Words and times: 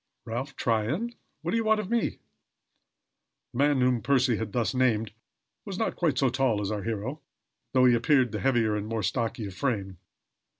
"Ralph 0.25 0.55
Tryon! 0.55 1.13
What 1.43 1.51
do 1.51 1.57
you 1.57 1.63
want 1.63 1.79
of 1.79 1.91
me?" 1.91 2.17
The 3.53 3.57
man 3.59 3.81
whom 3.81 4.01
Percy 4.01 4.37
had 4.37 4.51
thus 4.51 4.73
named 4.73 5.11
was 5.63 5.77
not 5.77 5.95
quite 5.95 6.17
so 6.17 6.29
tall 6.29 6.55
as 6.55 6.59
was 6.71 6.71
our 6.71 6.81
hero, 6.81 7.21
though 7.73 7.85
he 7.85 7.93
appeared 7.93 8.31
the 8.31 8.39
heavier 8.39 8.75
and 8.75 8.87
more 8.87 9.03
stocky 9.03 9.45
of 9.45 9.53
frame. 9.53 9.99